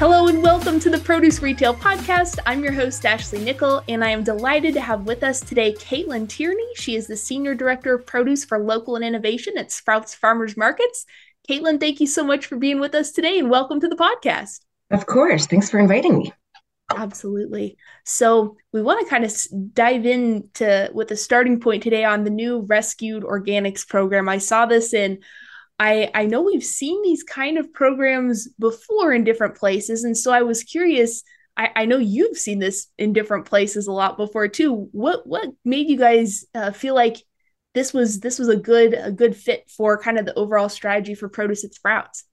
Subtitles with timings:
[0.00, 2.38] Hello and welcome to the Produce Retail Podcast.
[2.46, 6.26] I'm your host, Ashley Nickel, and I am delighted to have with us today Caitlin
[6.26, 6.66] Tierney.
[6.74, 11.04] She is the Senior Director of Produce for Local and Innovation at Sprouts Farmers Markets.
[11.46, 14.60] Caitlin, thank you so much for being with us today and welcome to the podcast.
[14.90, 15.46] Of course.
[15.46, 16.32] Thanks for inviting me.
[16.96, 17.76] Absolutely.
[18.06, 19.36] So we want to kind of
[19.74, 24.30] dive into with a starting point today on the new Rescued Organics program.
[24.30, 25.18] I saw this in
[25.80, 30.30] I I know we've seen these kind of programs before in different places, and so
[30.30, 31.24] I was curious.
[31.56, 34.88] I, I know you've seen this in different places a lot before too.
[34.92, 37.16] What what made you guys uh, feel like
[37.74, 41.14] this was this was a good a good fit for kind of the overall strategy
[41.14, 42.24] for produce at Sprouts?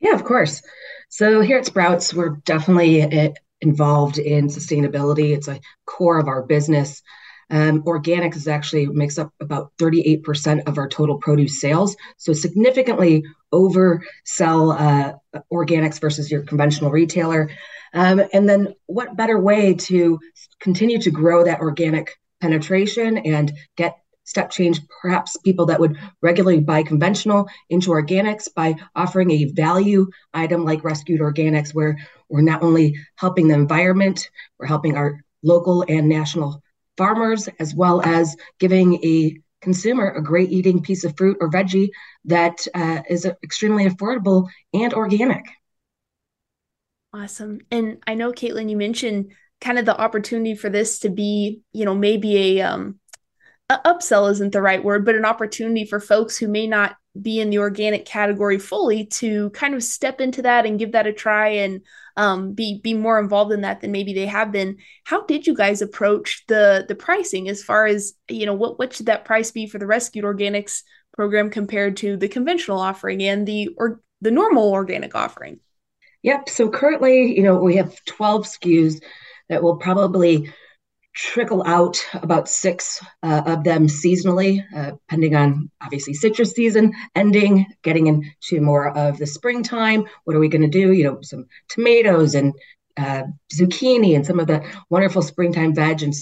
[0.00, 0.62] Yeah, of course.
[1.08, 5.36] So here at Sprouts, we're definitely uh, involved in sustainability.
[5.36, 7.02] It's a core of our business.
[7.50, 13.24] Um, organics is actually makes up about 38% of our total produce sales, so significantly
[13.52, 17.50] oversell uh, organics versus your conventional retailer.
[17.94, 20.18] Um, and then, what better way to
[20.60, 26.60] continue to grow that organic penetration and get step change perhaps people that would regularly
[26.60, 31.96] buy conventional into organics by offering a value item like rescued organics where
[32.28, 34.28] we're not only helping the environment
[34.58, 36.62] we're helping our local and national
[36.98, 41.88] farmers as well as giving a consumer a great eating piece of fruit or veggie
[42.24, 45.44] that uh, is extremely affordable and organic.
[47.12, 47.60] Awesome.
[47.70, 51.84] And I know, Caitlin, you mentioned kind of the opportunity for this to be, you
[51.84, 53.00] know, maybe a um,
[53.70, 57.40] a upsell isn't the right word, but an opportunity for folks who may not be
[57.40, 61.12] in the organic category fully to kind of step into that and give that a
[61.12, 61.82] try and
[62.16, 64.78] um, be be more involved in that than maybe they have been.
[65.04, 68.92] How did you guys approach the the pricing as far as you know what what
[68.92, 70.82] should that price be for the rescued organics
[71.14, 75.60] program compared to the conventional offering and the or the normal organic offering?
[76.22, 76.48] Yep.
[76.48, 79.00] So currently, you know, we have 12 SKUs
[79.48, 80.52] that will probably
[81.18, 87.66] trickle out about six uh, of them seasonally, uh, depending on obviously citrus season ending,
[87.82, 90.06] getting into more of the springtime.
[90.24, 90.92] What are we going to do?
[90.92, 92.54] You know, some tomatoes and
[92.96, 96.04] uh, zucchini and some of the wonderful springtime veg.
[96.04, 96.14] And,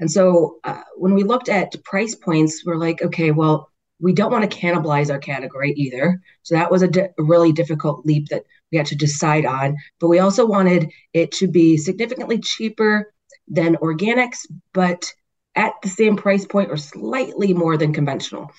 [0.00, 3.68] and so uh, when we looked at price points, we're like, okay, well,
[4.00, 6.18] we don't want to cannibalize our category either.
[6.44, 9.76] So that was a, di- a really difficult leap that we had to decide on.
[10.00, 13.12] But we also wanted it to be significantly cheaper
[13.48, 15.12] than organics, but
[15.56, 18.50] at the same price point or slightly more than conventional.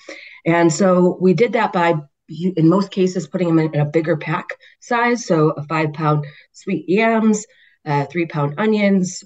[0.44, 1.94] And so we did that by,
[2.28, 4.48] in most cases, putting them in a bigger pack
[4.80, 5.26] size.
[5.26, 7.46] So a five pound sweet yams,
[7.86, 9.24] uh, three pound onions,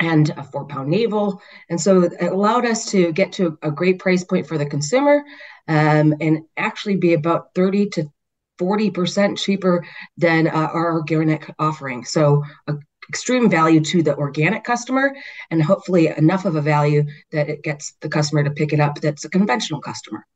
[0.00, 1.40] and a four pound navel.
[1.68, 5.24] And so it allowed us to get to a great price point for the consumer
[5.68, 8.12] um, and actually be about 30 to
[8.60, 9.84] 40% cheaper
[10.16, 12.04] than uh, our organic offering.
[12.04, 12.74] So a
[13.08, 15.14] extreme value to the organic customer
[15.50, 19.00] and hopefully enough of a value that it gets the customer to pick it up
[19.00, 20.26] that's a conventional customer.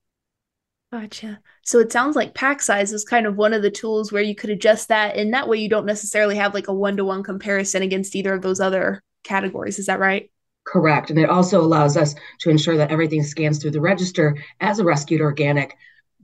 [0.90, 1.40] Gotcha.
[1.64, 4.34] So it sounds like pack size is kind of one of the tools where you
[4.34, 5.16] could adjust that.
[5.16, 8.32] And that way you don't necessarily have like a one to one comparison against either
[8.32, 9.78] of those other categories.
[9.78, 10.30] Is that right?
[10.64, 11.10] Correct.
[11.10, 14.84] And it also allows us to ensure that everything scans through the register as a
[14.84, 15.76] rescued organic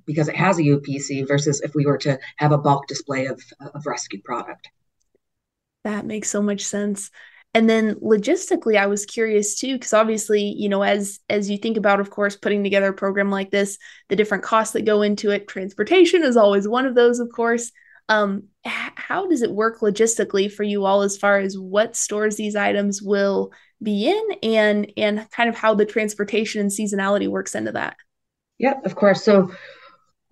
[0.06, 3.42] because it has a UPC versus if we were to have a bulk display of,
[3.74, 4.68] of rescued product.
[5.84, 7.10] That makes so much sense.
[7.56, 11.76] And then logistically, I was curious too, because obviously, you know, as as you think
[11.76, 13.78] about, of course, putting together a program like this,
[14.08, 17.70] the different costs that go into it, transportation is always one of those, of course.
[18.08, 22.36] Um, h- how does it work logistically for you all as far as what stores
[22.36, 23.52] these items will
[23.82, 27.96] be in and and kind of how the transportation and seasonality works into that?
[28.58, 29.22] Yep, of course.
[29.22, 29.52] So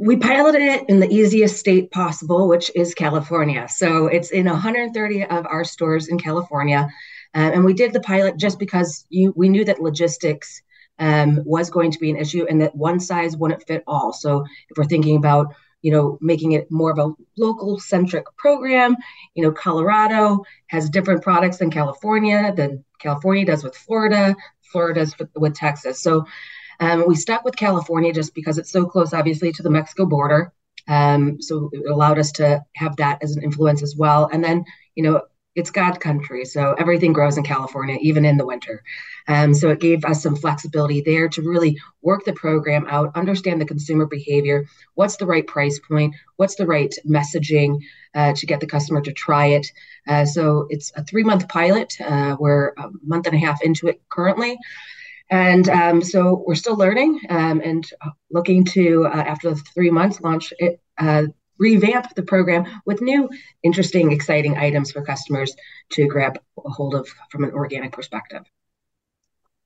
[0.05, 3.69] we piloted it in the easiest state possible, which is California.
[3.69, 6.89] So it's in 130 of our stores in California.
[7.37, 10.61] Uh, and we did the pilot just because you, we knew that logistics
[10.99, 14.13] um, was going to be an issue and that one size wouldn't fit all.
[14.13, 18.97] So if we're thinking about you know, making it more of a local centric program.
[19.35, 24.37] You know, Colorado has different products than California, than California does with Florida,
[24.71, 26.01] Florida does with, with Texas.
[26.01, 26.25] So
[26.81, 30.53] um, we stuck with California just because it's so close, obviously, to the Mexico border.
[30.89, 34.29] Um, so it allowed us to have that as an influence as well.
[34.33, 34.65] And then,
[34.95, 35.23] you know,
[35.55, 38.83] it's God country, so everything grows in California, even in the winter.
[39.29, 43.61] Um, so it gave us some flexibility there to really work the program out, understand
[43.61, 44.65] the consumer behavior,
[44.95, 47.81] what's the right price point, what's the right messaging
[48.15, 49.67] uh, to get the customer to try it.
[50.09, 51.95] Uh, so it's a three month pilot.
[52.01, 54.57] Uh, we're a month and a half into it currently.
[55.33, 57.91] And um, so we're still learning um, and
[58.31, 61.25] looking to, uh, after the three months, launch it uh,
[61.59, 63.31] revamp the program with new,
[63.63, 65.57] interesting, exciting items for customers
[65.93, 68.43] to grab a hold of from an organic perspective.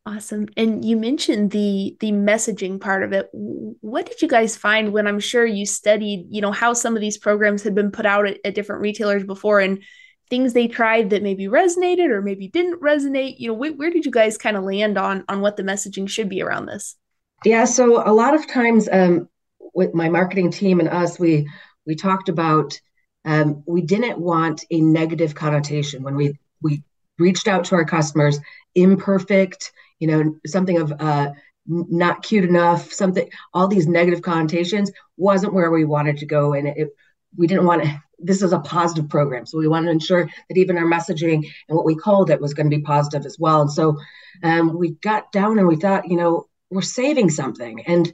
[0.04, 0.46] Awesome.
[0.56, 3.28] And you mentioned the the messaging part of it.
[3.32, 7.00] What did you guys find when I'm sure you studied, you know, how some of
[7.00, 9.82] these programs had been put out at, at different retailers before and
[10.28, 13.38] things they tried that maybe resonated or maybe didn't resonate?
[13.38, 16.08] You know, wh- where did you guys kind of land on on what the messaging
[16.08, 16.96] should be around this?
[17.44, 19.28] Yeah, so a lot of times um,
[19.74, 21.48] with my marketing team and us, we
[21.86, 22.78] we talked about
[23.24, 26.82] um, we didn't want a negative connotation when we we
[27.18, 28.38] reached out to our customers
[28.74, 31.30] imperfect you know something of uh,
[31.66, 36.68] not cute enough something all these negative connotations wasn't where we wanted to go and
[36.68, 36.88] it,
[37.36, 39.46] we didn't want to this is a positive program.
[39.46, 42.54] So we want to ensure that even our messaging and what we called it was
[42.54, 43.60] going to be positive as well.
[43.60, 43.98] And so
[44.42, 47.82] um, we got down and we thought you know we're saving something.
[47.86, 48.12] And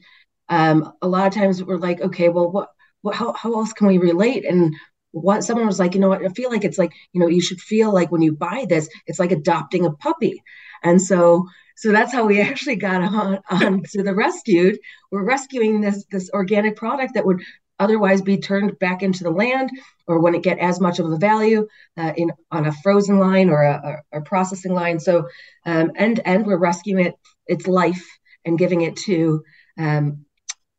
[0.49, 2.71] um, a lot of times we're like okay well what,
[3.03, 4.45] what how, how else can we relate?
[4.45, 4.75] And
[5.13, 7.43] what someone was like you know what i feel like it's like you know you
[7.43, 10.43] should feel like when you buy this it's like adopting a puppy.
[10.83, 11.47] And so
[11.77, 14.79] so that's how we actually got on, on to the rescued.
[15.11, 17.43] We're rescuing this this organic product that would
[17.79, 19.71] otherwise be turned back into the land
[20.07, 21.67] or wouldn't get as much of the value
[21.97, 25.01] uh, in on a frozen line or a, a, a processing line.
[25.01, 25.29] So
[25.67, 27.15] um, end to end, we're rescuing it
[27.47, 28.07] its life
[28.45, 29.43] and giving it to
[29.79, 30.25] um,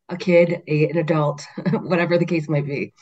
[0.08, 2.92] a kid, a, an adult, whatever the case might be.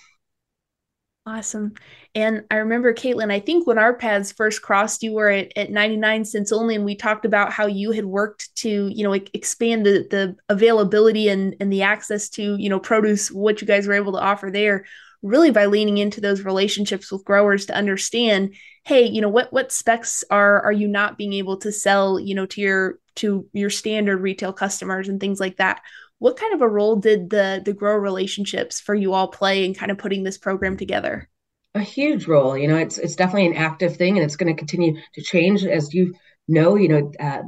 [1.24, 1.74] Awesome.
[2.16, 5.70] And I remember, Caitlin, I think when our paths first crossed, you were at, at
[5.70, 9.86] 99 cents only, and we talked about how you had worked to, you know, expand
[9.86, 13.94] the, the availability and, and the access to, you know, produce, what you guys were
[13.94, 14.84] able to offer there,
[15.22, 19.70] really by leaning into those relationships with growers to understand, hey, you know, what what
[19.70, 23.70] specs are are you not being able to sell, you know, to your to your
[23.70, 25.82] standard retail customers and things like that
[26.22, 29.74] what kind of a role did the the grower relationships for you all play in
[29.74, 31.28] kind of putting this program together?
[31.74, 32.56] A huge role.
[32.56, 35.64] You know, it's it's definitely an active thing, and it's going to continue to change
[35.64, 36.14] as you
[36.46, 36.76] know.
[36.76, 37.42] You know, uh,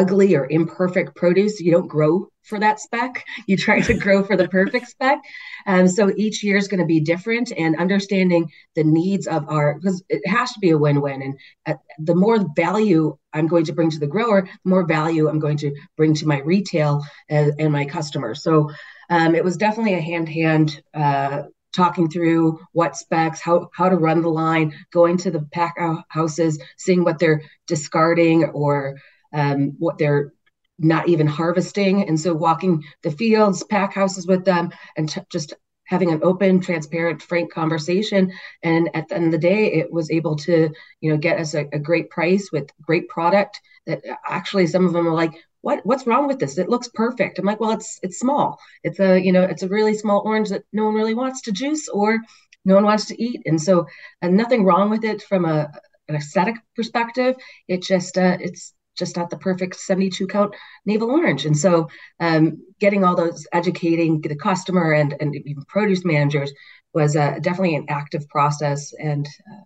[0.00, 3.24] ugly or imperfect produce, you don't grow for that spec.
[3.48, 5.18] You try to grow for the perfect spec.
[5.66, 8.42] Um, so each year is going to be different and understanding
[8.76, 11.22] the needs of our, because it has to be a win win.
[11.22, 11.34] And
[11.68, 15.40] uh, the more value I'm going to bring to the grower, the more value I'm
[15.46, 16.92] going to bring to my retail
[17.28, 18.42] and, and my customers.
[18.42, 18.70] So
[19.10, 21.42] um, it was definitely a hand hand uh,
[21.74, 25.74] talking through what specs, how how to run the line, going to the pack
[26.08, 28.96] houses, seeing what they're discarding or
[29.32, 30.32] um, what they're
[30.78, 32.06] not even harvesting.
[32.06, 36.60] And so walking the fields, pack houses with them, and t- just having an open,
[36.60, 38.32] transparent, frank conversation.
[38.62, 40.70] And at the end of the day, it was able to,
[41.00, 44.92] you know, get us a, a great price with great product that actually some of
[44.92, 45.32] them are like,
[45.62, 46.58] what what's wrong with this?
[46.58, 47.38] It looks perfect.
[47.38, 48.58] I'm like, well, it's it's small.
[48.84, 51.52] It's a, you know, it's a really small orange that no one really wants to
[51.52, 52.18] juice or
[52.64, 53.42] no one wants to eat.
[53.46, 53.86] And so
[54.22, 55.70] and nothing wrong with it from a
[56.08, 57.36] an aesthetic perspective.
[57.68, 60.54] It just uh, it's just not the perfect 72 count
[60.84, 61.46] navel orange.
[61.46, 61.88] And so
[62.20, 66.52] um, getting all those educating the customer and, and even produce managers
[66.92, 69.62] was uh, definitely an active process and uh,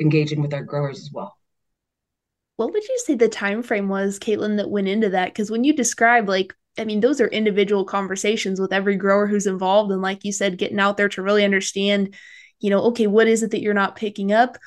[0.00, 1.36] engaging with our growers as well.
[2.56, 5.26] What would you say the time frame was, Caitlin, that went into that?
[5.26, 9.46] Because when you describe like I mean, those are individual conversations with every grower who's
[9.46, 9.90] involved.
[9.90, 12.14] And like you said, getting out there to really understand,
[12.60, 14.58] you know, okay, what is it that you're not picking up?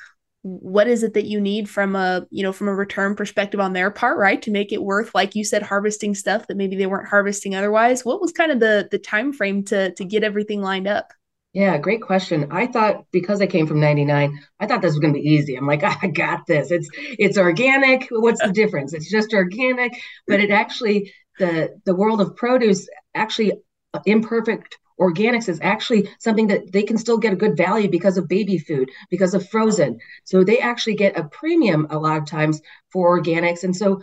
[0.42, 3.72] What is it that you need from a you know from a return perspective on
[3.72, 4.42] their part right?
[4.42, 8.04] To make it worth like you said harvesting stuff that maybe they weren't harvesting otherwise.
[8.04, 11.12] What was kind of the the time frame to to get everything lined up?
[11.52, 12.48] Yeah great question.
[12.50, 15.54] I thought because i came from 99 i thought this was going to be easy.
[15.54, 16.70] I'm like i got this.
[16.70, 18.08] It's it's organic.
[18.10, 18.94] What's the difference?
[18.94, 19.92] It's just organic.
[20.26, 23.52] But it actually the the world of produce actually
[23.94, 28.16] uh, imperfect organics is actually something that they can still get a good value because
[28.16, 29.98] of baby food, because of frozen.
[30.24, 32.60] So they actually get a premium a lot of times
[32.92, 33.64] for organics.
[33.64, 34.00] And so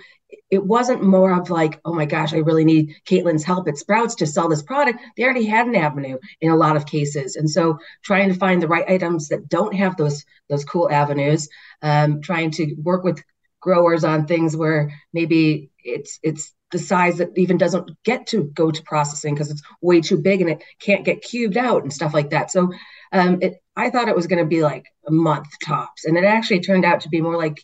[0.50, 4.16] it wasn't more of like, oh my gosh, I really need Caitlin's help at Sprouts
[4.16, 5.00] to sell this product.
[5.16, 7.36] They already had an avenue in a lot of cases.
[7.36, 11.50] And so trying to find the right items that don't have those those cool avenues,
[11.82, 13.24] um, trying to work with
[13.60, 18.72] growers on things where maybe it's it's the size that even doesn't get to go
[18.72, 22.14] to processing because it's way too big and it can't get cubed out and stuff
[22.14, 22.52] like that.
[22.52, 22.72] So
[23.12, 26.24] um, it, I thought it was going to be like a month tops, and it
[26.24, 27.64] actually turned out to be more like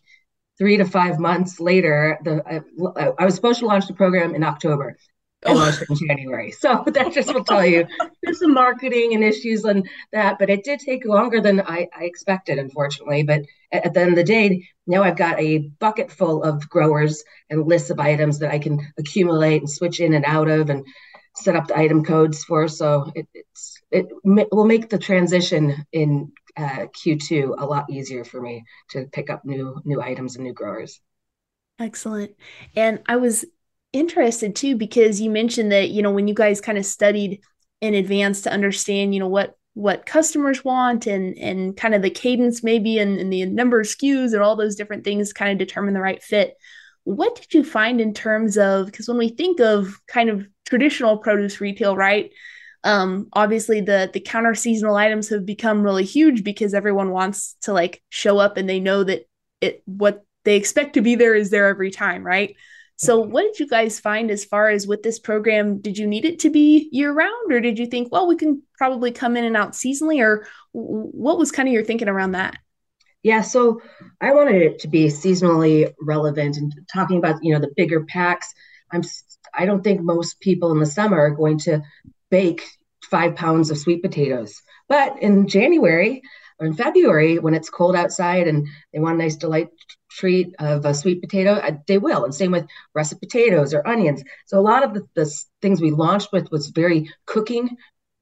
[0.57, 2.17] three to five months later.
[2.23, 2.41] The
[2.97, 4.97] I, I was supposed to launch the program in October,
[5.45, 6.51] almost in January.
[6.51, 7.87] So that just will tell you
[8.21, 12.03] there's some marketing and issues and that, but it did take longer than I, I
[12.05, 13.23] expected, unfortunately.
[13.23, 16.69] But at, at, the end of the day, now I've got a bucket full of
[16.69, 20.69] growers and lists of items that I can accumulate and switch in and out of.
[20.69, 20.85] And
[21.35, 22.67] set up the item codes for.
[22.67, 28.41] So it, it's it will make the transition in uh, Q2 a lot easier for
[28.41, 30.99] me to pick up new new items and new growers.
[31.79, 32.35] Excellent.
[32.75, 33.45] And I was
[33.95, 37.41] interested too because you mentioned that you know when you guys kind of studied
[37.79, 42.09] in advance to understand you know what what customers want and and kind of the
[42.09, 45.65] cadence maybe and, and the number of SKUs and all those different things kind of
[45.65, 46.55] determine the right fit.
[47.03, 51.17] What did you find in terms of because when we think of kind of traditional
[51.17, 52.31] produce retail, right?
[52.83, 57.73] Um, obviously the the counter seasonal items have become really huge because everyone wants to
[57.73, 59.27] like show up and they know that
[59.61, 62.55] it what they expect to be there is there every time, right?
[62.97, 65.79] So, what did you guys find as far as with this program?
[65.79, 68.61] Did you need it to be year round, or did you think, well, we can
[68.77, 72.57] probably come in and out seasonally, or what was kind of your thinking around that?
[73.21, 73.81] Yeah, so
[74.21, 78.53] I wanted it to be seasonally relevant and talking about you know the bigger packs.
[78.91, 79.01] I'm
[79.53, 81.81] I don't think most people in the summer are going to
[82.29, 82.63] bake
[83.09, 86.21] five pounds of sweet potatoes, but in January
[86.59, 89.69] or in February when it's cold outside and they want a nice delight
[90.15, 92.23] treat of a sweet potato, uh, they will.
[92.23, 94.23] And same with russet potatoes or onions.
[94.45, 95.31] So a lot of the, the
[95.61, 97.77] things we launched with was very cooking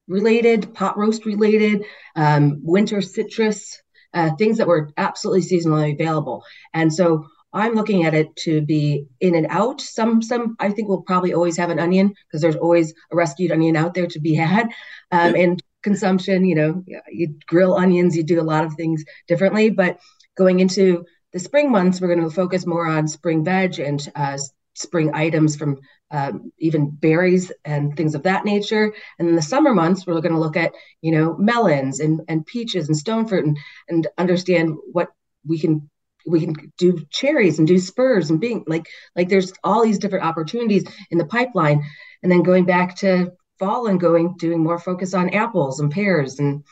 [0.08, 1.84] related, pot roast related,
[2.16, 3.80] um, winter citrus,
[4.12, 6.44] uh, things that were absolutely seasonally available.
[6.72, 9.80] And so I'm looking at it to be in and out.
[9.80, 13.52] Some, some I think we'll probably always have an onion because there's always a rescued
[13.52, 14.66] onion out there to be had.
[15.10, 19.70] Um, and consumption, you know, you grill onions, you do a lot of things differently.
[19.70, 20.00] But
[20.36, 21.04] going into
[21.34, 24.38] the spring months, we're going to focus more on spring veg and uh,
[24.74, 25.80] spring items from
[26.12, 28.94] um, even berries and things of that nature.
[29.18, 30.72] And in the summer months, we're going to look at,
[31.02, 35.08] you know, melons and, and peaches and stone fruit and, and understand what
[35.44, 35.90] we can
[36.26, 40.24] we can do cherries and do spurs and being like like there's all these different
[40.24, 41.84] opportunities in the pipeline
[42.22, 46.38] and then going back to fall and going doing more focus on apples and pears
[46.38, 46.64] and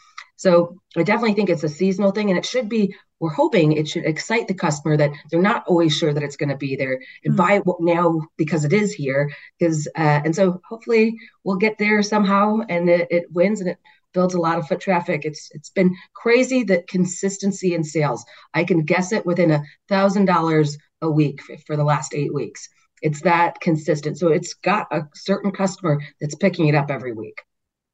[0.43, 2.97] so I definitely think it's a seasonal thing, and it should be.
[3.21, 6.49] We're hoping it should excite the customer that they're not always sure that it's going
[6.49, 6.95] to be there
[7.25, 7.37] and mm-hmm.
[7.37, 9.31] buy it now because it is here.
[9.57, 13.79] Because uh, and so hopefully we'll get there somehow, and it, it wins and it
[14.13, 15.25] builds a lot of foot traffic.
[15.25, 18.25] It's it's been crazy the consistency in sales.
[18.53, 22.35] I can guess it within a thousand dollars a week for, for the last eight
[22.35, 22.69] weeks.
[23.01, 24.19] It's that consistent.
[24.19, 27.39] So it's got a certain customer that's picking it up every week.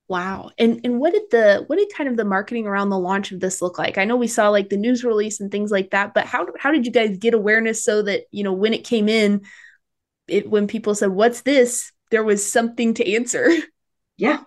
[0.09, 0.51] Wow.
[0.59, 3.41] And and what did the what did kind of the marketing around the launch of
[3.41, 3.99] this look like?
[3.99, 6.73] I know we saw like the news release and things like that, but how how
[6.73, 9.43] did you guys get awareness so that, you know, when it came in,
[10.27, 13.51] it when people said, "What's this?" there was something to answer.
[14.21, 14.41] Yeah.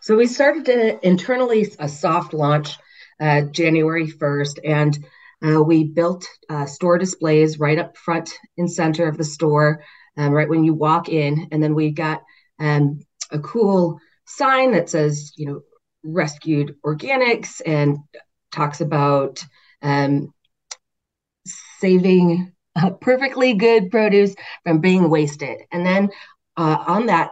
[0.00, 2.78] So we started to internally a soft launch
[3.20, 5.04] uh, January 1st and
[5.46, 9.84] uh, we built uh, store displays right up front and center of the store,
[10.16, 11.48] um, right when you walk in.
[11.52, 12.22] And then we got
[12.58, 15.60] um, a cool sign that says, you know,
[16.04, 17.98] rescued organics and
[18.52, 19.44] talks about
[19.82, 20.32] um,
[21.80, 25.58] saving uh, perfectly good produce from being wasted.
[25.72, 26.10] And then
[26.56, 27.30] uh, on that,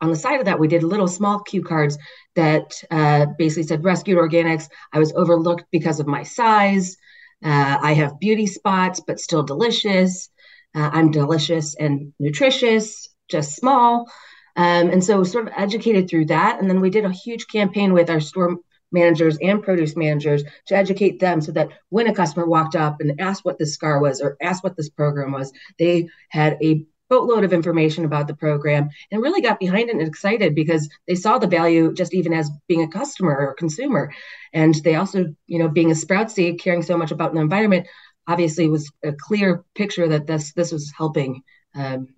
[0.00, 1.96] on the side of that, we did little small cue cards
[2.36, 4.68] that uh, basically said rescued organics.
[4.92, 6.96] I was overlooked because of my size.
[7.44, 10.28] Uh, I have beauty spots, but still delicious.
[10.74, 14.06] Uh, I'm delicious and nutritious, just small.
[14.56, 16.60] Um, and so sort of educated through that.
[16.60, 18.56] And then we did a huge campaign with our store
[18.92, 23.20] managers and produce managers to educate them so that when a customer walked up and
[23.20, 27.44] asked what this scar was or asked what this program was, they had a boatload
[27.44, 31.38] of information about the program and really got behind it and excited because they saw
[31.38, 34.12] the value just even as being a customer or consumer.
[34.52, 37.86] And they also, you know, being a sprout seed, caring so much about the environment,
[38.26, 41.42] obviously was a clear picture that this this was helping
[41.74, 42.08] um,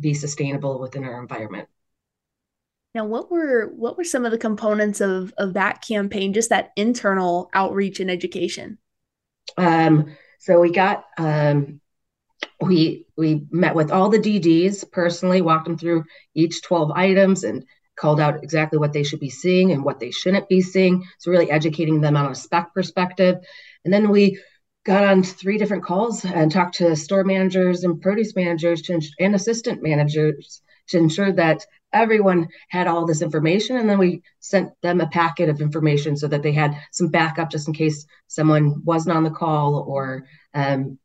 [0.00, 1.68] be sustainable within our environment.
[2.94, 6.34] Now, what were what were some of the components of of that campaign?
[6.34, 8.78] Just that internal outreach and education.
[9.56, 11.80] Um, so we got um,
[12.60, 17.64] we we met with all the DDs personally, walked them through each twelve items, and
[17.96, 21.04] called out exactly what they should be seeing and what they shouldn't be seeing.
[21.18, 23.36] So really educating them on a spec perspective,
[23.84, 24.38] and then we
[24.84, 29.34] got on three different calls and talked to store managers and produce managers to, and
[29.34, 35.00] assistant managers to ensure that everyone had all this information and then we sent them
[35.00, 39.14] a packet of information so that they had some backup just in case someone wasn't
[39.14, 40.98] on the call or um,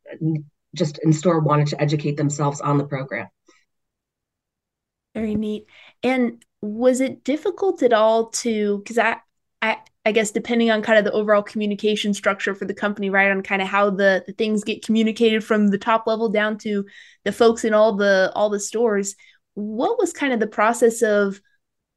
[0.74, 3.28] just in store wanted to educate themselves on the program.
[5.14, 5.66] Very neat.
[6.02, 9.16] And was it difficult at all to because I,
[9.62, 13.30] I i guess depending on kind of the overall communication structure for the company right
[13.30, 16.84] on kind of how the, the things get communicated from the top level down to
[17.24, 19.14] the folks in all the all the stores
[19.58, 21.40] what was kind of the process of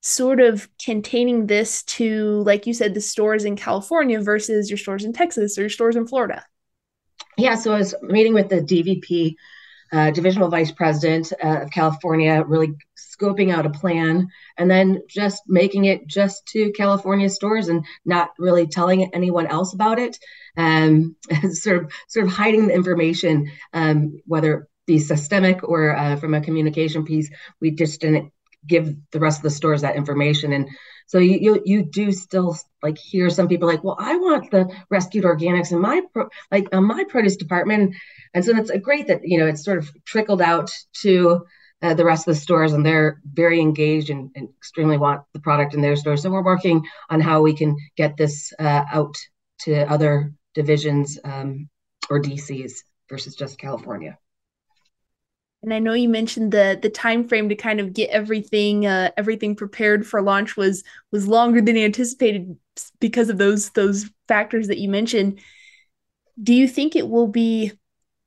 [0.02, 5.06] sort of containing this to, like you said, the stores in California versus your stores
[5.06, 6.44] in Texas or your stores in Florida?
[7.38, 9.36] Yeah, so I was meeting with the DVP,
[9.92, 14.28] uh, divisional vice president uh, of California, really scoping out a plan,
[14.58, 19.74] and then just making it just to California stores and not really telling anyone else
[19.74, 20.18] about it,
[20.58, 21.16] um,
[21.52, 26.42] sort of sort of hiding the information, um, whether be systemic or uh, from a
[26.42, 27.30] communication piece.
[27.60, 28.32] We just didn't
[28.68, 30.54] give the rest of the stores that information.
[30.54, 30.70] And
[31.08, 34.74] so you, you you do still like hear some people like well i want the
[34.90, 37.96] rescued organics in my pro- like on my produce department.
[38.34, 40.72] And so it's great that you know it's sort of trickled out
[41.02, 41.46] to
[41.82, 45.40] uh, the rest of the stores and they're very engaged and, and, extremely want the
[45.40, 49.16] product in their stores so we're working on how we can get this uh, out
[49.60, 51.68] to other divisions um,
[52.10, 52.74] or dcs
[53.10, 54.18] versus just california
[55.64, 59.12] and I know you mentioned the the time frame to kind of get everything uh,
[59.18, 62.58] everything prepared for launch was was longer than anticipated
[63.00, 65.40] because of those those factors that you mentioned.
[66.42, 67.74] Do you think it will be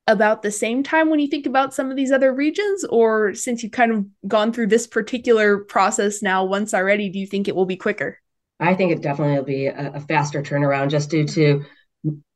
[0.06, 3.62] about the same time when you think about some of these other regions, or since
[3.62, 7.56] you've kind of gone through this particular process now once already, do you think it
[7.56, 8.18] will be quicker?
[8.60, 11.64] I think it definitely will be a, a faster turnaround just due to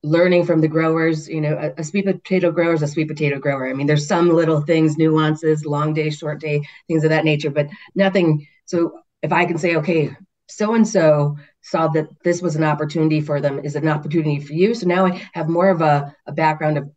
[0.02, 3.38] learning from the growers you know a, a, sweet potato grower is a sweet potato
[3.38, 3.68] grower.
[3.68, 7.50] I mean there's some little things nuances long day short day things of that nature
[7.50, 10.16] but nothing so if i can say okay
[10.48, 14.40] so and so saw that this was an opportunity for them is it an opportunity
[14.40, 14.74] for you.
[14.74, 16.90] So now i have more of a, a background of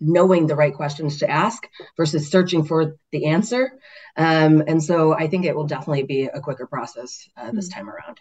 [0.00, 3.78] knowing the right questions to ask versus searching for the answer.
[4.16, 7.80] Um, and so i think it will definitely be a quicker process uh, this mm-hmm.
[7.80, 8.20] time around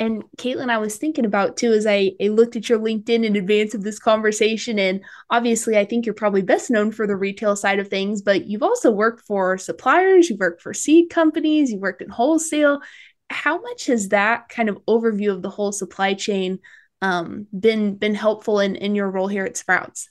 [0.00, 3.36] and Caitlin, I was thinking about too as I, I looked at your LinkedIn in
[3.36, 4.78] advance of this conversation.
[4.78, 8.46] And obviously, I think you're probably best known for the retail side of things, but
[8.46, 12.80] you've also worked for suppliers, you've worked for seed companies, you worked in wholesale.
[13.28, 16.60] How much has that kind of overview of the whole supply chain
[17.02, 20.08] um, been been helpful in, in your role here at Sprouts?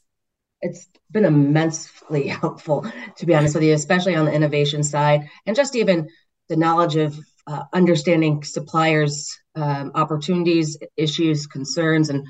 [0.62, 2.86] It's been immensely helpful,
[3.17, 6.10] to be honest with you, especially on the innovation side and just even
[6.47, 12.25] the knowledge of uh, understanding suppliers um, opportunities, issues, concerns, and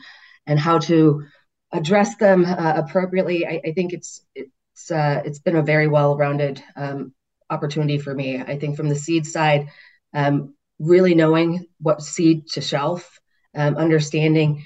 [0.47, 1.23] and how to
[1.71, 3.45] address them uh, appropriately.
[3.45, 7.13] I, I, think it's it's uh, it's been a very well-rounded um,
[7.49, 8.39] opportunity for me.
[8.39, 9.67] I think from the seed side,
[10.13, 13.19] um, really knowing what seed to shelf,
[13.55, 14.63] um, understanding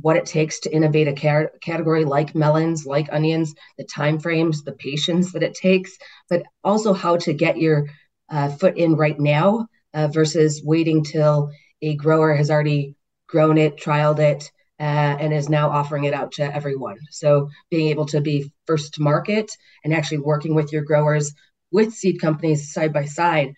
[0.00, 4.62] what it takes to innovate a car- category like melons, like onions, the time frames,
[4.62, 5.96] the patience that it takes,
[6.28, 7.86] but also how to get your
[8.30, 11.50] uh, foot in right now uh, versus waiting till
[11.82, 12.94] a grower has already
[13.26, 16.98] grown it, trialed it, uh, and is now offering it out to everyone.
[17.10, 19.50] So being able to be first to market
[19.82, 21.32] and actually working with your growers
[21.72, 23.54] with seed companies side by side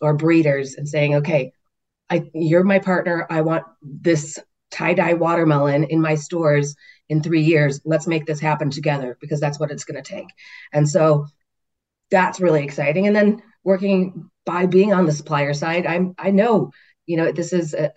[0.00, 1.52] or breeders and saying, okay,
[2.08, 3.26] I, you're my partner.
[3.28, 4.38] I want this
[4.70, 6.74] tie dye watermelon in my stores
[7.10, 7.82] in three years.
[7.84, 10.28] Let's make this happen together because that's what it's going to take.
[10.72, 11.26] And so
[12.10, 13.06] that's really exciting.
[13.06, 16.72] And then working by being on the supplier side, I'm I know
[17.06, 17.92] you know this is a,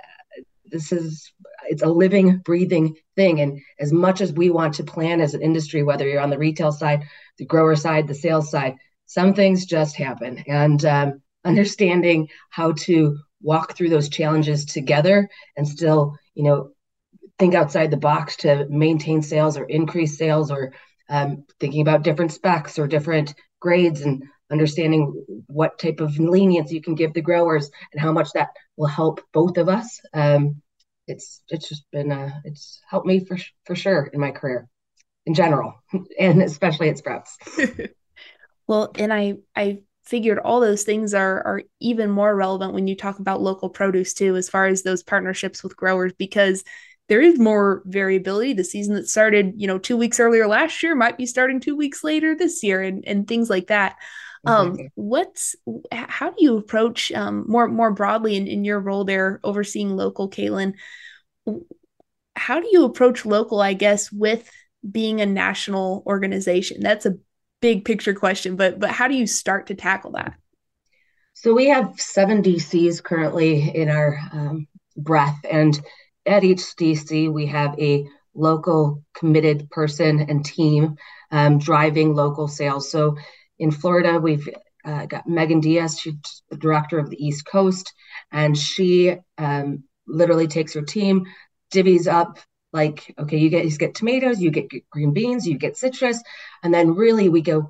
[0.65, 1.31] this is
[1.67, 3.41] it's a living breathing thing.
[3.41, 6.37] And as much as we want to plan as an industry whether you're on the
[6.37, 7.03] retail side
[7.37, 8.75] the grower side the sales side
[9.07, 10.43] some things just happen.
[10.47, 16.71] And um, understanding how to walk through those challenges together and still you know
[17.37, 20.73] think outside the box to maintain sales or increase sales or
[21.09, 26.81] um, thinking about different specs or different grades and understanding what type of lenience you
[26.81, 29.99] can give the growers and how much that will help both of us.
[30.13, 30.61] Um,
[31.07, 34.67] it's it's just been uh, it's helped me for for sure in my career
[35.25, 35.73] in general
[36.19, 37.37] and especially at Sprouts.
[38.67, 42.95] well, and I I figured all those things are are even more relevant when you
[42.95, 46.63] talk about local produce too as far as those partnerships with growers because
[47.07, 48.53] there is more variability.
[48.53, 51.75] The season that started, you know, two weeks earlier last year might be starting two
[51.75, 53.97] weeks later this year and, and things like that.
[54.45, 55.55] Um, what's
[55.91, 60.29] how do you approach um, more more broadly in, in your role there overseeing local,
[60.29, 60.73] Caitlin?
[62.35, 64.49] How do you approach local, I guess, with
[64.89, 66.81] being a national organization?
[66.81, 67.17] That's a
[67.61, 70.33] big picture question, but but how do you start to tackle that?
[71.33, 75.79] So we have seven DCs currently in our um, breath, and
[76.25, 78.05] at each DC we have a
[78.35, 80.97] local committed person and team
[81.31, 82.91] um, driving local sales.
[82.91, 83.17] So
[83.59, 84.47] in Florida, we've
[84.83, 87.93] uh, got Megan Diaz, she's the director of the East Coast,
[88.31, 91.25] and she um, literally takes her team,
[91.73, 92.39] divvies up
[92.71, 96.21] like, okay, you guys get tomatoes, you get green beans, you get citrus,
[96.61, 97.69] and then really we go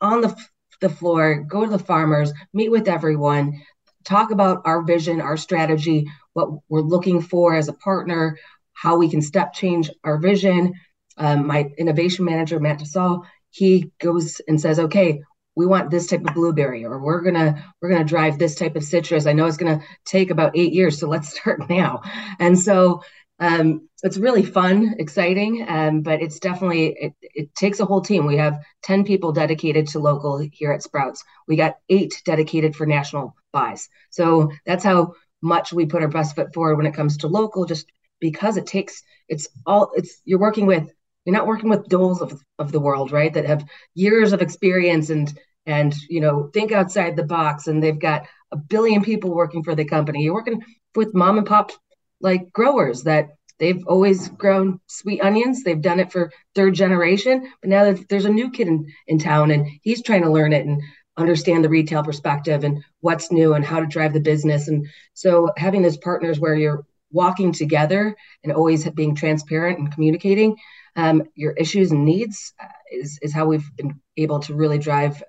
[0.00, 0.36] on the
[0.80, 3.62] the floor, go to the farmers, meet with everyone,
[4.04, 8.36] talk about our vision, our strategy, what we're looking for as a partner,
[8.72, 10.74] how we can step change our vision.
[11.16, 15.20] Um, my innovation manager, Matt DeSaul, he goes and says, okay,
[15.54, 18.82] we want this type of blueberry, or we're gonna we're gonna drive this type of
[18.82, 19.26] citrus.
[19.26, 22.02] I know it's gonna take about eight years, so let's start now.
[22.40, 23.02] And so
[23.38, 28.24] um, it's really fun, exciting, um, but it's definitely it, it takes a whole team.
[28.24, 31.22] We have ten people dedicated to local here at Sprouts.
[31.46, 33.88] We got eight dedicated for national buys.
[34.10, 37.66] So that's how much we put our best foot forward when it comes to local,
[37.66, 40.90] just because it takes it's all it's you're working with
[41.24, 43.32] you're not working with Doles of, of the world, right?
[43.32, 45.32] That have years of experience and
[45.64, 49.74] and you know think outside the box and they've got a billion people working for
[49.74, 50.22] the company.
[50.22, 50.62] You're working
[50.94, 51.72] with mom and pop
[52.20, 55.62] like growers that they've always grown sweet onions.
[55.62, 59.50] They've done it for third generation, but now there's a new kid in, in town
[59.50, 60.82] and he's trying to learn it and
[61.16, 64.68] understand the retail perspective and what's new and how to drive the business.
[64.68, 70.56] And so having those partners where you're walking together and always being transparent and communicating
[70.96, 75.22] um, your issues and needs uh, is, is how we've been able to really drive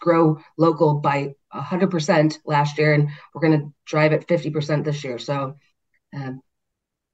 [0.00, 5.18] grow local by 100% last year and we're going to drive it 50% this year.
[5.18, 5.56] So
[6.14, 6.40] um,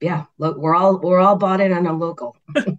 [0.01, 2.37] yeah look we're all we're all bought in on a local.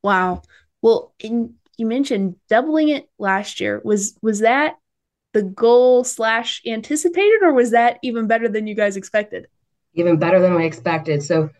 [0.00, 0.42] Wow.
[0.80, 3.80] Well in, you mentioned doubling it last year.
[3.84, 4.76] Was was that
[5.32, 9.48] the goal slash anticipated or was that even better than you guys expected?
[9.94, 11.24] Even better than we expected.
[11.24, 11.50] So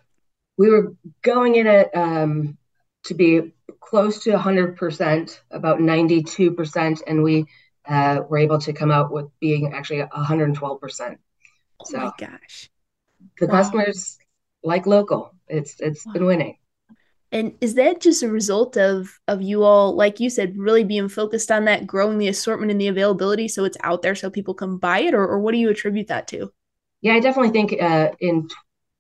[0.57, 2.57] we were going in at um,
[3.05, 7.47] to be close to 100%, about 92%, and we
[7.89, 11.19] uh, were able to come out with being actually 112%.
[11.81, 12.71] Oh so my gosh.
[13.39, 13.53] The wow.
[13.53, 14.19] customers
[14.63, 15.35] like local.
[15.49, 16.13] It's it's wow.
[16.13, 16.59] been winning.
[17.31, 21.09] And is that just a result of of you all, like you said, really being
[21.09, 24.55] focused on that, growing the assortment and the availability so it's out there so people
[24.55, 26.53] can buy it, or, or what do you attribute that to?
[27.01, 28.49] Yeah, I definitely think uh, in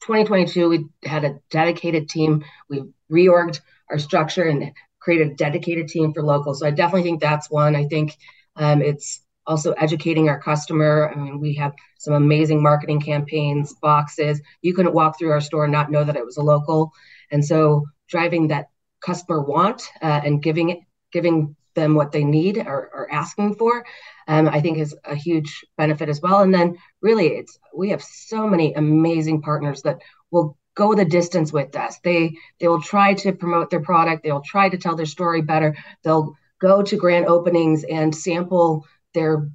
[0.03, 2.45] 2022 we had a dedicated team.
[2.69, 6.55] We reorged our structure and create a dedicated team for local.
[6.55, 7.75] So I definitely think that's one.
[7.77, 8.17] I think
[8.57, 11.11] um, it's also educating our customer.
[11.11, 14.43] I mean, we have some amazing marketing campaigns, boxes.
[14.61, 16.93] You couldn't walk through our store and not know that it was a local.
[17.31, 18.67] And so driving that
[19.01, 20.81] customer want uh, and giving it,
[21.13, 23.87] giving them what they need or, or asking for,
[24.27, 26.41] um, I think is a huge benefit as well.
[26.41, 29.99] And then really, it's we have so many amazing partners that
[30.31, 31.99] will go the distance with us.
[32.05, 34.23] They they will try to promote their product.
[34.23, 35.77] They'll try to tell their story better.
[36.05, 39.51] They'll go to grand openings and sample their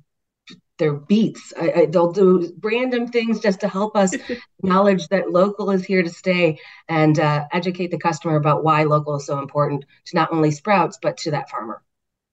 [0.79, 1.53] their beets.
[1.59, 4.13] I, I, they'll do random things just to help us
[4.59, 6.59] acknowledge that local is here to stay
[6.89, 10.99] and uh, educate the customer about why local is so important to not only Sprouts
[11.01, 11.81] but to that farmer.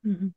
[0.05, 0.29] Mm-hmm.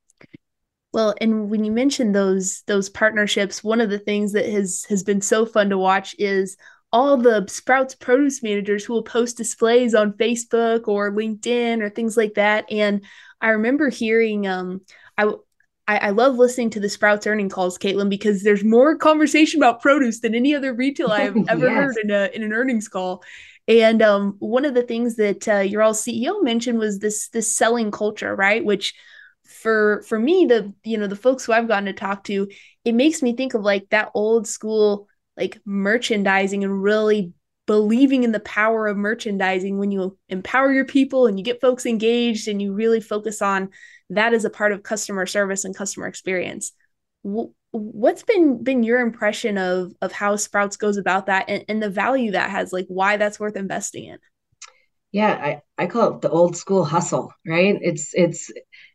[0.92, 5.04] Well, and when you mentioned those those partnerships, one of the things that has has
[5.04, 6.56] been so fun to watch is
[6.94, 12.16] all the Sprouts produce managers who will post displays on Facebook or LinkedIn or things
[12.16, 12.72] like that.
[12.72, 13.04] And
[13.42, 14.82] I remember hearing, um,
[15.18, 15.24] I,
[15.88, 19.82] I, I love listening to the Sprouts earning calls, Caitlin, because there's more conversation about
[19.82, 21.76] produce than any other retail I've ever yes.
[21.76, 23.24] heard in a in an earnings call.
[23.68, 27.56] And um, one of the things that uh, your all CEO mentioned was this this
[27.56, 28.64] selling culture, right?
[28.64, 28.94] Which
[29.46, 32.48] for for me, the you know the folks who I've gotten to talk to,
[32.86, 37.34] it makes me think of like that old school like merchandising and really
[37.66, 41.86] believing in the power of merchandising when you empower your people and you get folks
[41.86, 43.70] engaged and you really focus on
[44.10, 46.74] that as a part of customer service and customer experience.
[47.72, 51.90] What's been been your impression of of how sprouts goes about that and, and the
[51.90, 54.20] value that has like why that's worth investing in?
[55.12, 57.78] Yeah i i call it the old school hustle right?
[57.82, 58.52] It's it's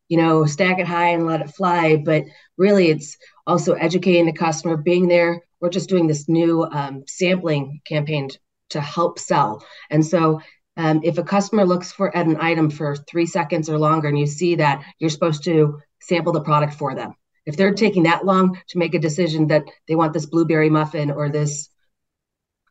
[0.09, 2.25] you know stack it high and let it fly but
[2.57, 7.81] really it's also educating the customer being there we're just doing this new um, sampling
[7.85, 8.29] campaign
[8.71, 9.65] to help sell.
[9.91, 10.41] And so
[10.77, 14.19] um, if a customer looks for at an item for three seconds or longer and
[14.19, 17.15] you see that, you're supposed to sample the product for them.
[17.47, 21.11] If they're taking that long to make a decision that they want this blueberry muffin
[21.11, 21.69] or this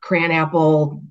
[0.01, 1.03] cran apple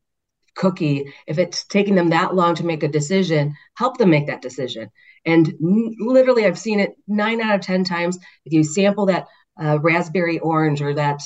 [0.54, 4.40] cookie, if it's taking them that long to make a decision, help them make that
[4.40, 4.90] decision.
[5.26, 8.16] And literally, I've seen it nine out of 10 times.
[8.44, 9.26] If you sample that
[9.60, 11.20] uh, raspberry orange or that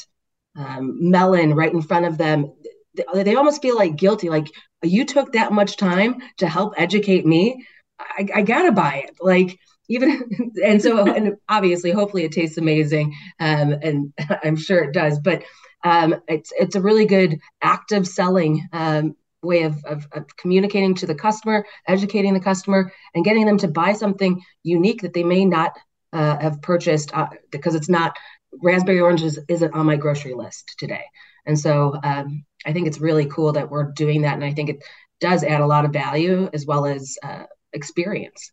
[0.57, 2.53] um, melon right in front of them
[2.95, 4.49] they, they, almost feel like guilty like
[4.83, 7.67] you took that much time to help educate me?
[7.99, 9.17] I, I gotta buy it.
[9.21, 9.59] Like
[9.89, 14.13] even and so and obviously hopefully it tastes amazing um, and
[14.45, 15.43] i'm sure it does but
[15.83, 21.07] um, it's it's a really good active selling um, way of, of, of, communicating to
[21.07, 25.45] the customer educating the customer and getting them to buy something unique that they may
[25.45, 25.73] not
[26.13, 28.15] uh, have purchased uh, because it's not
[28.63, 31.05] raspberry oranges isn't on my grocery list today.
[31.47, 34.35] And so um, I think it's really cool that we're doing that.
[34.35, 34.85] And I think it
[35.21, 38.53] does add a lot of value as well as uh, experience.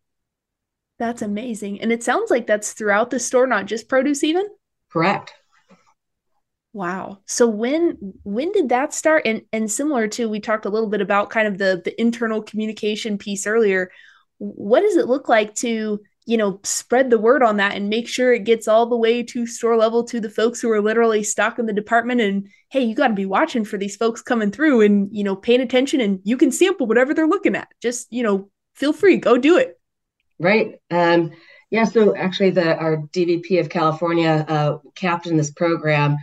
[1.00, 1.82] That's amazing.
[1.82, 4.48] And it sounds like that's throughout the store, not just produce even?
[4.90, 5.34] Correct.
[6.74, 7.20] Wow.
[7.26, 9.24] So when when did that start?
[9.26, 12.42] And and similar to we talked a little bit about kind of the the internal
[12.42, 13.92] communication piece earlier.
[14.38, 18.08] What does it look like to, you know, spread the word on that and make
[18.08, 21.24] sure it gets all the way to store level to the folks who are literally
[21.24, 24.82] stocking the department and hey, you got to be watching for these folks coming through
[24.82, 27.70] and, you know, paying attention and you can sample whatever they're looking at.
[27.82, 29.80] Just, you know, feel free, go do it.
[30.38, 30.76] Right.
[30.92, 31.32] Um
[31.70, 36.18] yeah, so actually the our DVP of California uh, captained this program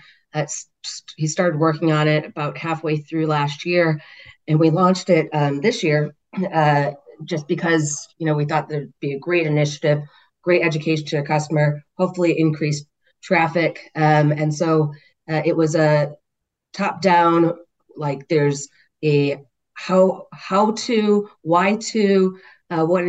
[1.17, 4.01] he started working on it about halfway through last year,
[4.49, 6.15] and we launched it um, this year
[6.53, 6.93] uh,
[7.25, 10.03] just because you know we thought there'd be a great initiative,
[10.43, 12.85] great education to the customer, hopefully increase
[13.23, 14.93] traffic, um, and so
[15.31, 16.13] uh, it was a
[16.73, 17.55] top down
[17.97, 18.69] like there's
[19.05, 19.39] a
[19.75, 22.39] how how to why to
[22.71, 23.05] uh, what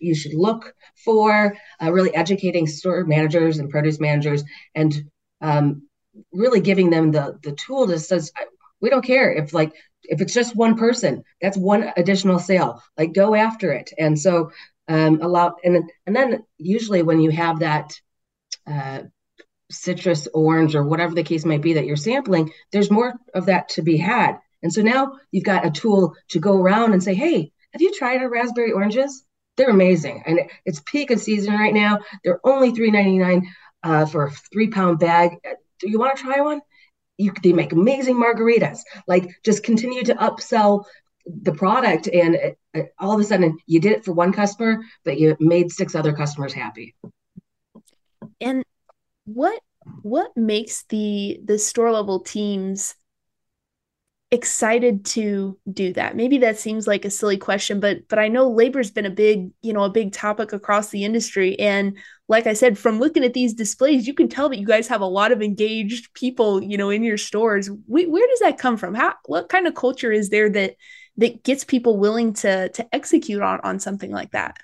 [0.00, 0.74] you should look
[1.04, 4.42] for uh, really educating store managers and produce managers
[4.74, 5.04] and
[5.40, 5.82] um,
[6.32, 8.32] really giving them the the tool that says
[8.80, 9.72] we don't care if like
[10.08, 12.82] if it's just one person that's one additional sale.
[12.96, 13.92] Like go after it.
[13.98, 14.50] And so
[14.88, 17.92] um allow and and then usually when you have that
[18.66, 19.00] uh
[19.70, 23.68] citrus orange or whatever the case might be that you're sampling there's more of that
[23.70, 24.38] to be had.
[24.62, 27.92] And so now you've got a tool to go around and say hey have you
[27.92, 29.24] tried our raspberry oranges?
[29.56, 30.22] They're amazing.
[30.26, 31.98] And it's peak of season right now.
[32.24, 33.42] They're only 3.99
[33.82, 35.36] uh, for a three pound bag.
[35.80, 36.60] Do you want to try one?
[37.18, 38.80] You, they make amazing margaritas.
[39.06, 40.84] Like just continue to upsell
[41.26, 44.78] the product, and it, it, all of a sudden you did it for one customer,
[45.04, 46.94] but you made six other customers happy.
[48.40, 48.64] And
[49.24, 49.60] what
[50.02, 52.94] what makes the the store level teams
[54.32, 56.16] excited to do that.
[56.16, 59.50] Maybe that seems like a silly question but but i know labor's been a big
[59.62, 61.58] you know a big topic across the industry.
[61.60, 64.88] And like i said from looking at these displays you can tell that you guys
[64.88, 67.70] have a lot of engaged people you know in your stores.
[67.86, 68.94] We, where does that come from?
[68.94, 70.74] How what kind of culture is there that
[71.18, 74.56] that gets people willing to to execute on on something like that?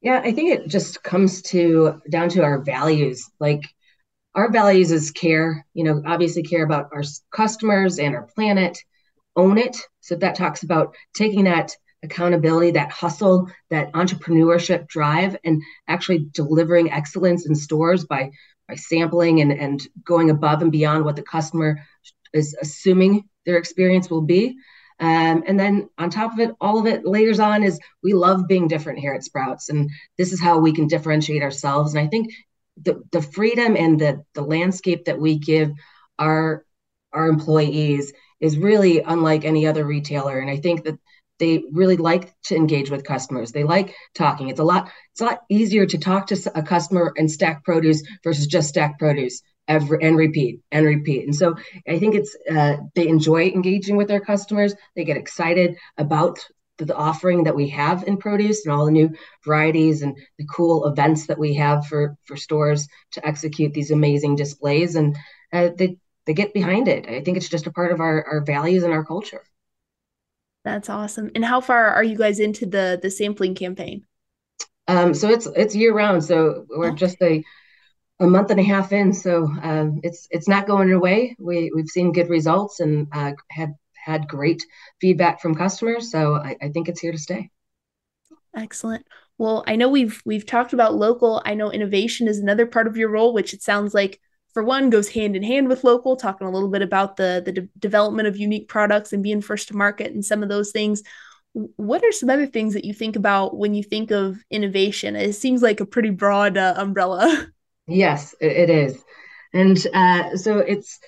[0.00, 3.30] Yeah i think it just comes to down to our values.
[3.38, 3.62] Like
[4.38, 8.78] our values is care you know obviously care about our customers and our planet
[9.34, 11.72] own it so that talks about taking that
[12.04, 18.30] accountability that hustle that entrepreneurship drive and actually delivering excellence in stores by
[18.68, 21.80] by sampling and and going above and beyond what the customer
[22.32, 24.56] is assuming their experience will be
[25.00, 28.48] um, and then on top of it, all of it layers on is we love
[28.48, 31.94] being different here at Sprouts, and this is how we can differentiate ourselves.
[31.94, 32.32] And I think
[32.82, 35.72] the the freedom and the the landscape that we give
[36.18, 36.64] our
[37.12, 40.38] our employees is really unlike any other retailer.
[40.38, 40.98] And i think that
[41.38, 43.52] they really like to engage with customers.
[43.52, 44.48] They like talking.
[44.48, 48.02] It's a lot it's a lot easier to talk to a customer and stack produce
[48.24, 51.24] versus just stack produce every and repeat and repeat.
[51.24, 54.74] And so i think it's uh, they enjoy engaging with their customers.
[54.96, 56.38] They get excited about
[56.84, 59.10] the offering that we have in produce and all the new
[59.44, 64.36] varieties and the cool events that we have for for stores to execute these amazing
[64.36, 64.94] displays.
[64.94, 65.16] And
[65.52, 67.08] uh, they they get behind it.
[67.08, 69.42] I think it's just a part of our, our values and our culture.
[70.64, 71.30] That's awesome.
[71.34, 74.04] And how far are you guys into the the sampling campaign?
[74.86, 76.24] Um, so it's it's year round.
[76.24, 77.42] So we're just a
[78.20, 79.12] a month and a half in.
[79.12, 81.36] So um, it's it's not going away.
[81.38, 83.74] We we've seen good results and uh, had
[84.08, 84.64] had great
[85.00, 86.10] feedback from customers.
[86.10, 87.50] So I, I think it's here to stay.
[88.56, 89.06] Excellent.
[89.38, 91.42] Well, I know we've we've talked about local.
[91.44, 94.20] I know innovation is another part of your role, which it sounds like
[94.52, 96.16] for one goes hand in hand with local.
[96.16, 99.68] Talking a little bit about the the de- development of unique products and being first
[99.68, 101.02] to market and some of those things.
[101.52, 105.16] What are some other things that you think about when you think of innovation?
[105.16, 107.48] It seems like a pretty broad uh, umbrella.
[107.86, 109.02] Yes, it is,
[109.54, 111.00] and uh, so it's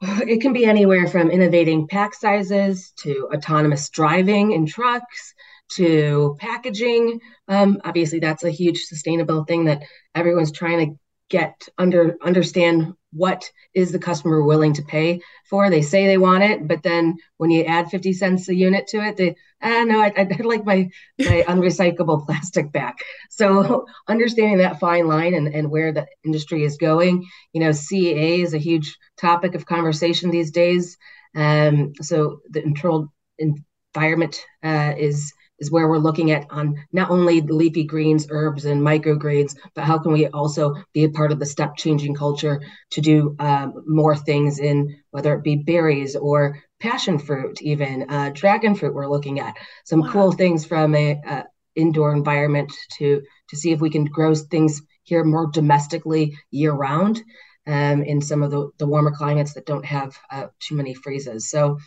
[0.02, 5.34] it can be anywhere from innovating pack sizes to autonomous driving in trucks
[5.72, 7.20] to packaging.
[7.48, 9.82] Um, obviously, that's a huge sustainable thing that
[10.14, 10.98] everyone's trying to
[11.30, 15.68] get under understand what is the customer willing to pay for.
[15.68, 18.98] They say they want it, but then when you add 50 cents a unit to
[18.98, 22.98] it, they, ah, no, I, I'd like my, my unrecyclable plastic back.
[23.30, 28.42] So understanding that fine line and, and where the industry is going, you know, CEA
[28.42, 30.96] is a huge topic of conversation these days.
[31.34, 37.40] Um, so the controlled environment uh, is is where we're looking at on not only
[37.40, 41.40] the leafy greens, herbs, and microgreens, but how can we also be a part of
[41.40, 46.60] the step changing culture to do um, more things in whether it be berries or
[46.80, 48.94] passion fruit, even uh, dragon fruit.
[48.94, 50.12] We're looking at some wow.
[50.12, 54.82] cool things from a, a indoor environment to to see if we can grow things
[55.04, 57.22] here more domestically year round
[57.66, 61.50] um, in some of the, the warmer climates that don't have uh, too many freezes.
[61.50, 61.78] So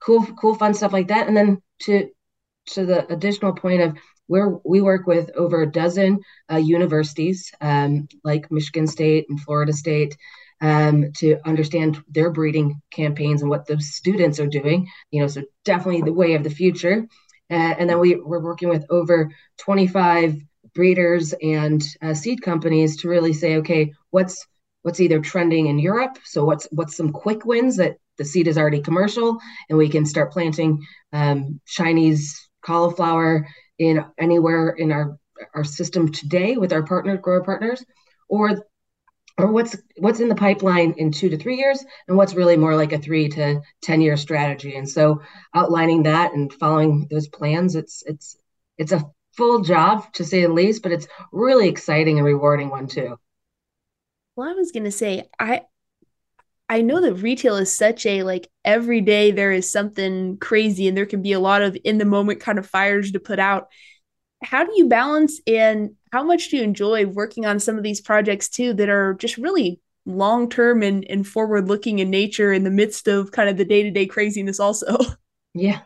[0.00, 1.28] cool, cool, fun stuff like that.
[1.28, 2.08] And then to
[2.66, 8.08] to the additional point of where we work with over a dozen uh, universities um,
[8.24, 10.16] like Michigan State and Florida State
[10.60, 14.88] um, to understand their breeding campaigns and what those students are doing.
[15.10, 17.06] You know, so definitely the way of the future.
[17.50, 20.36] Uh, and then we, we're working with over 25
[20.74, 24.46] breeders and uh, seed companies to really say, okay, what's
[24.82, 26.18] what's either trending in Europe?
[26.24, 29.38] So what's what's some quick wins that the seed is already commercial,
[29.68, 33.46] and we can start planting um, Chinese cauliflower
[33.78, 35.18] in anywhere in our
[35.54, 37.84] our system today with our partner grower partners,
[38.28, 38.64] or
[39.36, 42.76] or what's what's in the pipeline in two to three years and what's really more
[42.76, 44.76] like a three to ten year strategy.
[44.76, 45.22] And so
[45.54, 48.36] outlining that and following those plans it's it's
[48.78, 49.04] it's a
[49.36, 53.18] full job to say the least but it's really exciting and rewarding one too.
[54.36, 55.62] Well i was going to say i
[56.68, 60.96] i know that retail is such a like every day there is something crazy and
[60.96, 63.68] there can be a lot of in the moment kind of fires to put out
[64.44, 68.00] how do you balance and how much do you enjoy working on some of these
[68.00, 72.64] projects too that are just really long term and, and forward looking in nature in
[72.64, 74.96] the midst of kind of the day to day craziness also?
[75.56, 75.82] Yeah.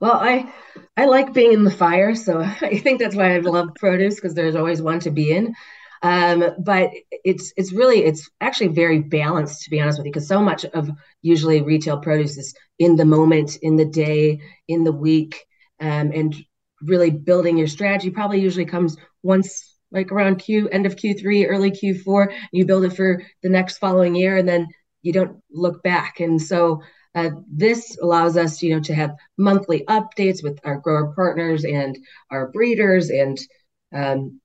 [0.00, 0.52] Well, I
[0.96, 4.34] I like being in the fire, so I think that's why I love produce because
[4.34, 5.54] there's always one to be in.
[6.02, 6.90] Um, but
[7.24, 10.64] it's it's really it's actually very balanced to be honest with you because so much
[10.66, 10.88] of
[11.22, 15.44] usually retail produce is in the moment, in the day, in the week,
[15.80, 16.36] um, and
[16.82, 21.70] really building your strategy probably usually comes once like around Q end of Q3, early
[21.70, 22.32] Q4.
[22.52, 24.68] You build it for the next following year, and then
[25.02, 26.20] you don't look back.
[26.20, 26.82] And so
[27.14, 31.98] uh, this allows us, you know, to have monthly updates with our grower partners and
[32.30, 33.38] our breeders and
[33.94, 34.40] um,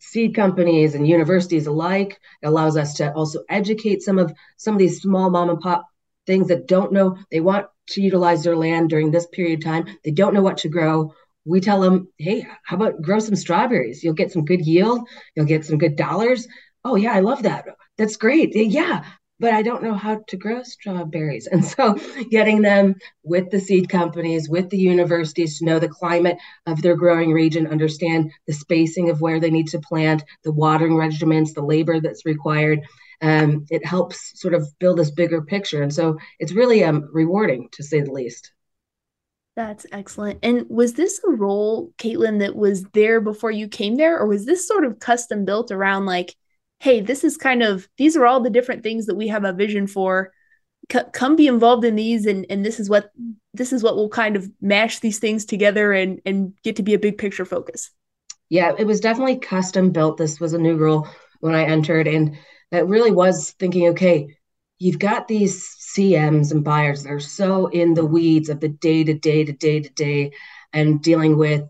[0.00, 2.18] seed companies and universities alike.
[2.42, 5.86] It allows us to also educate some of some of these small mom and pop
[6.26, 9.86] things that don't know they want to utilize their land during this period of time.
[10.04, 14.04] They don't know what to grow we tell them, hey, how about grow some strawberries?
[14.04, 16.46] You'll get some good yield, you'll get some good dollars.
[16.84, 17.66] Oh, yeah, I love that.
[17.98, 18.54] That's great.
[18.54, 19.04] Yeah,
[19.40, 21.46] but I don't know how to grow strawberries.
[21.46, 21.98] And so
[22.30, 26.94] getting them with the seed companies, with the universities to know the climate of their
[26.94, 31.62] growing region, understand the spacing of where they need to plant, the watering regimens, the
[31.62, 32.80] labor that's required.
[33.22, 35.82] Um, it helps sort of build this bigger picture.
[35.82, 38.52] And so it's really um, rewarding to say the least.
[39.60, 40.38] That's excellent.
[40.42, 44.46] And was this a role, Caitlin, that was there before you came there, or was
[44.46, 46.34] this sort of custom built around like,
[46.78, 49.52] hey, this is kind of these are all the different things that we have a
[49.52, 50.32] vision for.
[50.90, 53.10] C- come be involved in these, and and this is what
[53.52, 56.94] this is what will kind of mash these things together and and get to be
[56.94, 57.90] a big picture focus.
[58.48, 60.16] Yeah, it was definitely custom built.
[60.16, 61.06] This was a new role
[61.40, 62.34] when I entered, and
[62.72, 64.38] it really was thinking, okay,
[64.80, 69.04] you've got these CMs and buyers that are so in the weeds of the day
[69.04, 70.32] to day to day to day
[70.72, 71.62] and dealing with,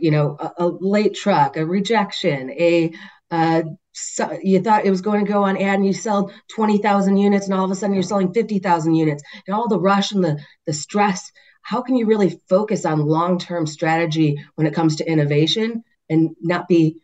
[0.00, 2.92] you know, a, a late truck, a rejection, a
[3.30, 7.16] uh, so you thought it was going to go on ad and you sell 20,000
[7.16, 10.24] units and all of a sudden you're selling 50,000 units and all the rush and
[10.24, 11.32] the, the stress.
[11.62, 16.30] How can you really focus on long term strategy when it comes to innovation and
[16.40, 16.98] not be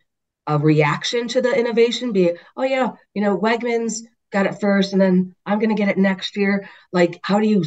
[0.47, 2.13] a reaction to the innovation?
[2.13, 4.01] Be, oh, yeah, you know, Wegmans
[4.33, 6.67] got it first and then I'm going to get it next year.
[6.91, 7.63] Like, how do you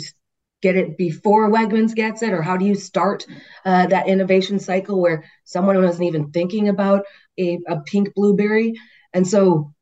[0.62, 2.32] get it before Wegmans gets it?
[2.32, 3.24] Or how do you start
[3.64, 7.04] uh, that innovation cycle where someone wasn't even thinking about
[7.38, 8.74] a, a pink blueberry?
[9.14, 9.72] And so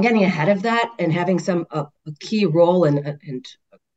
[0.00, 3.46] getting ahead of that and having some a, a key role and and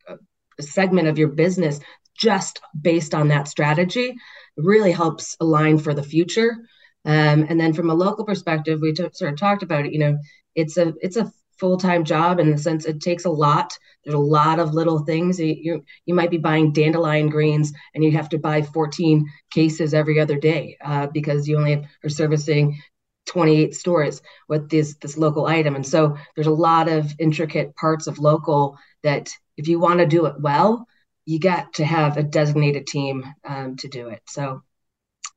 [0.08, 0.14] a,
[0.58, 1.80] a segment of your business
[2.16, 4.14] just based on that strategy
[4.56, 6.56] really helps align for the future.
[7.04, 9.92] Um, and then from a local perspective, we t- sort of talked about it.
[9.92, 10.18] You know,
[10.54, 13.76] it's a it's a full-time job in the sense it takes a lot.
[14.04, 15.38] There's a lot of little things.
[15.38, 20.18] You you might be buying dandelion greens and you have to buy 14 cases every
[20.20, 22.80] other day uh, because you only are servicing
[23.26, 25.76] 28 stores with this this local item.
[25.76, 30.06] And so there's a lot of intricate parts of local that if you want to
[30.06, 30.86] do it well
[31.24, 34.22] you got to have a designated team um, to do it.
[34.26, 34.62] So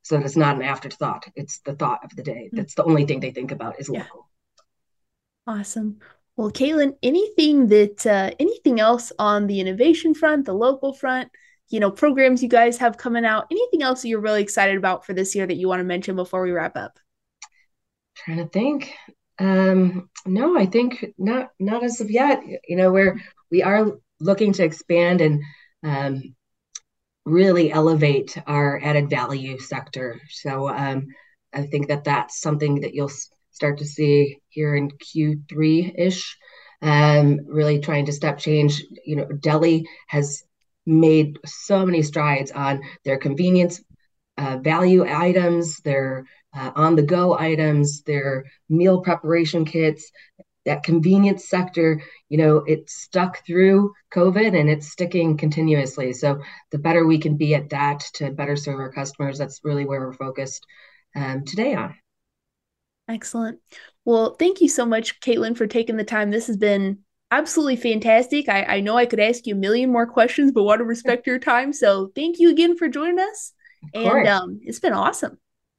[0.01, 1.26] so it's not an afterthought.
[1.36, 2.49] It's the thought of the day.
[2.51, 2.57] Hmm.
[2.57, 4.28] that's the only thing they think about is local
[5.48, 6.00] Awesome.
[6.38, 11.32] Well, Caitlin, anything that uh, anything else on the innovation front, the local front
[11.70, 13.48] you know, programs you guys have coming out.
[13.50, 16.43] Anything else you're really excited about for this year that you want to mention before
[16.43, 17.00] we wrap up?
[18.16, 18.93] Trying to think.
[19.39, 22.41] Um, no, I think not not as of yet.
[22.68, 23.20] You know, we're
[23.52, 25.41] we are looking to expand and
[25.84, 26.36] um,
[27.26, 30.22] really elevate our added value sector.
[30.30, 31.08] So um,
[31.52, 33.12] I think that that's something that you'll
[33.52, 36.38] start to see here in Q3 ish.
[36.82, 38.84] Um, really trying to step change.
[39.06, 40.43] You know, Deli has
[40.86, 43.82] made so many strides on their convenience
[44.38, 50.12] uh, value items, their uh, on the go items, their meal preparation kits.
[50.66, 56.12] That convenience sector, you know, it stuck through COVID and it's sticking continuously.
[56.12, 56.41] So
[56.72, 59.99] the better we can be at that to better serve our customers, that's really where
[59.99, 60.66] we're focused
[61.16, 61.95] um, today on.
[63.08, 63.60] Excellent.
[64.03, 66.32] Well, thank you so much, Caitlin, for taking the time.
[66.32, 66.99] This has been
[67.32, 68.49] absolutely fantastic.
[68.49, 71.28] I, I know I could ask you a million more questions, but want to respect
[71.28, 71.74] your time.
[71.74, 73.53] So thank you again for joining us.
[73.93, 75.38] And um, it's been awesome.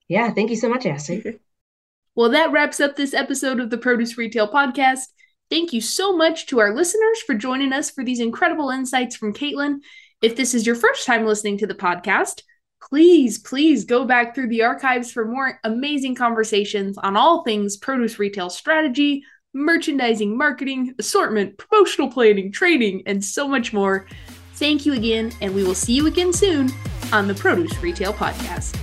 [0.08, 1.40] Yeah, thank you so much, Ashley.
[2.14, 5.06] well, that wraps up this episode of the Produce Retail Podcast.
[5.50, 9.32] Thank you so much to our listeners for joining us for these incredible insights from
[9.32, 9.78] Caitlin.
[10.22, 12.42] If this is your first time listening to the podcast,
[12.82, 18.18] please, please go back through the archives for more amazing conversations on all things produce
[18.18, 19.24] retail strategy,
[19.54, 24.06] merchandising, marketing, assortment, promotional planning, training, and so much more.
[24.54, 26.70] Thank you again, and we will see you again soon
[27.12, 28.80] on the Produce Retail Podcast.